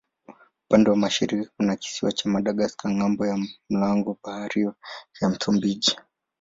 Upande 0.65 0.89
wa 0.89 0.95
mashariki 0.97 1.49
kuna 1.57 1.73
kisiwa 1.81 2.11
cha 2.11 2.29
Madagaska 2.29 2.89
ng'ambo 2.91 3.25
ya 3.27 3.37
mlango 3.69 4.17
bahari 4.23 4.65
wa 5.21 5.29
Msumbiji. 5.29 5.95